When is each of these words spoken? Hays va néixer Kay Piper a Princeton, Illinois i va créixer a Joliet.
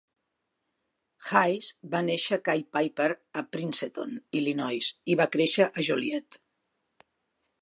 Hays 1.31 1.67
va 1.91 2.01
néixer 2.07 2.41
Kay 2.49 2.65
Piper 2.77 3.09
a 3.43 3.45
Princeton, 3.57 4.19
Illinois 4.43 4.93
i 5.15 5.23
va 5.23 5.33
créixer 5.37 5.73
a 5.73 5.89
Joliet. 5.91 6.45